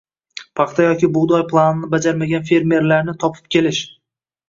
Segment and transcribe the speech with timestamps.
[0.59, 3.87] paxta yoki bug‘doy planini bajarmagan fermerlarni topib kelish